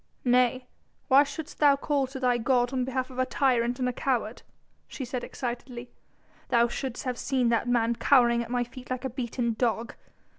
"Nay! 0.25 0.65
why 1.09 1.21
shouldst 1.23 1.59
thou 1.59 1.75
call 1.75 2.07
to 2.07 2.19
thy 2.19 2.39
god 2.39 2.73
on 2.73 2.85
behalf 2.85 3.11
of 3.11 3.19
a 3.19 3.25
tyrant 3.27 3.77
and 3.77 3.87
a 3.87 3.93
coward," 3.93 4.41
she 4.87 5.05
said 5.05 5.23
excitedly; 5.23 5.91
"thou 6.49 6.67
shouldst 6.67 7.03
have 7.03 7.19
seen 7.19 7.49
that 7.49 7.67
man 7.67 7.93
cowering 7.95 8.41
at 8.41 8.49
my 8.49 8.63
feet 8.63 8.89
like 8.89 9.05
a 9.05 9.11
beaten 9.11 9.53
dog. 9.59 9.93